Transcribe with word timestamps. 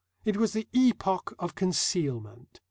It 0.25 0.35
was 0.37 0.53
the 0.53 0.67
epoch 0.73 1.35
of 1.37 1.53
concealment. 1.53 2.59